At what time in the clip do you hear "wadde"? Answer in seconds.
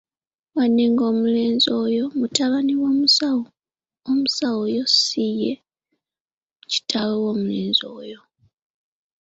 0.55-0.83